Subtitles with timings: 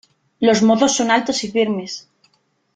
[0.39, 2.09] Los mozos son altos y firmes.